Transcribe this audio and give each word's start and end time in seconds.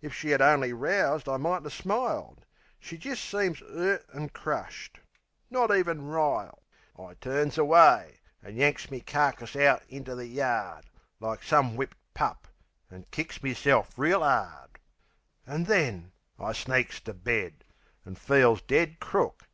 If 0.00 0.14
she 0.14 0.32
'ad 0.32 0.40
only 0.40 0.72
roused 0.72 1.28
I 1.28 1.36
might 1.36 1.66
'a' 1.66 1.68
smiled. 1.68 2.46
She 2.80 2.96
jist 2.96 3.22
seems 3.22 3.60
'urt 3.60 4.06
an' 4.14 4.30
crushed; 4.30 5.00
not 5.50 5.70
even 5.70 6.08
riled. 6.08 6.62
I 6.98 7.12
turns 7.12 7.58
away, 7.58 8.20
An' 8.42 8.56
yanks 8.56 8.90
me 8.90 9.02
carkis 9.02 9.54
out 9.54 9.82
into 9.90 10.14
the 10.14 10.24
yard, 10.26 10.86
Like 11.20 11.42
some 11.42 11.76
whipped 11.76 11.98
pup; 12.14 12.48
an' 12.90 13.04
kicks 13.10 13.42
meself 13.42 13.98
reel 13.98 14.22
'ard. 14.22 14.78
An' 15.46 15.64
then, 15.64 16.12
I 16.38 16.52
sneaks 16.54 16.98
to 17.00 17.12
bed, 17.12 17.62
an' 18.06 18.14
feels 18.14 18.62
dead 18.62 18.98
crook. 18.98 19.46